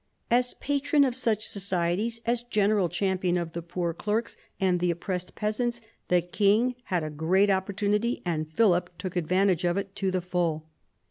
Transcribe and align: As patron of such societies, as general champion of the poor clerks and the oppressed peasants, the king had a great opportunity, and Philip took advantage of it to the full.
As 0.31 0.55
patron 0.55 1.03
of 1.03 1.13
such 1.15 1.45
societies, 1.47 2.21
as 2.25 2.41
general 2.41 2.89
champion 2.89 3.37
of 3.37 3.53
the 3.53 3.61
poor 3.61 3.93
clerks 3.93 4.35
and 4.59 4.79
the 4.79 4.89
oppressed 4.89 5.35
peasants, 5.35 5.79
the 6.07 6.23
king 6.23 6.73
had 6.85 7.03
a 7.03 7.11
great 7.11 7.51
opportunity, 7.51 8.23
and 8.25 8.51
Philip 8.51 8.89
took 8.97 9.15
advantage 9.15 9.63
of 9.63 9.77
it 9.77 9.95
to 9.97 10.09
the 10.09 10.21
full. 10.21 10.65